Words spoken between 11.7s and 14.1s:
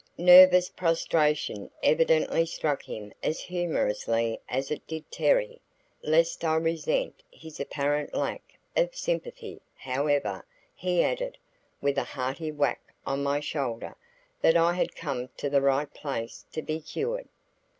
with a hearty whack on my shoulder,